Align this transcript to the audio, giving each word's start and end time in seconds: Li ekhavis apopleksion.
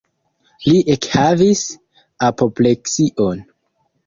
Li 0.67 0.79
ekhavis 0.95 1.61
apopleksion. 2.29 3.45